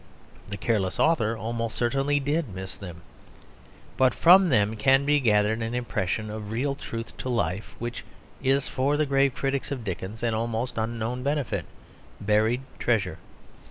The 0.49 0.57
careless 0.57 0.99
author 0.99 1.37
almost 1.37 1.75
certainly 1.75 2.19
did 2.19 2.49
miss 2.55 2.75
them. 2.75 3.03
But 3.97 4.15
from 4.15 4.49
them 4.49 4.75
can 4.75 5.05
be 5.05 5.19
gathered 5.19 5.61
an 5.61 5.75
impression 5.75 6.31
of 6.31 6.49
real 6.49 6.73
truth 6.73 7.15
to 7.17 7.29
life 7.29 7.75
which 7.77 8.03
is 8.41 8.67
for 8.67 8.97
the 8.97 9.05
grave 9.05 9.35
critics 9.35 9.71
of 9.71 9.83
Dickens 9.83 10.23
an 10.23 10.33
almost 10.33 10.79
unknown 10.79 11.21
benefit, 11.21 11.65
buried 12.19 12.61
treasure. 12.79 13.19